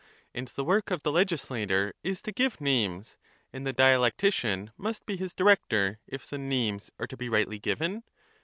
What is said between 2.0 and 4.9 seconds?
is to give names, and the dialectician